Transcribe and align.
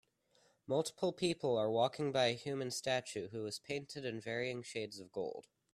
Multiple 0.65 1.13
people 1.13 1.59
are 1.59 1.69
walking 1.69 2.11
by 2.11 2.25
a 2.25 2.33
human 2.33 2.71
statue, 2.71 3.27
who 3.29 3.45
is 3.45 3.59
painted 3.59 4.03
in 4.03 4.19
varying 4.19 4.63
shades 4.63 4.99
of 4.99 5.11
gold. 5.11 5.45